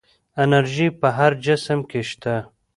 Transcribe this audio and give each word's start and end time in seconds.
انرژي 0.43 0.87
په 0.99 1.07
هر 1.17 1.31
جسم 1.45 1.79
کې 1.89 2.01
شته. 2.09 2.35